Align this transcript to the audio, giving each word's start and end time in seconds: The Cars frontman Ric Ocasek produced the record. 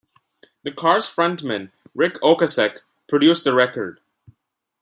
The 0.63 0.71
Cars 0.71 1.05
frontman 1.05 1.69
Ric 1.93 2.15
Ocasek 2.23 2.79
produced 3.07 3.43
the 3.43 3.53
record. 3.53 3.99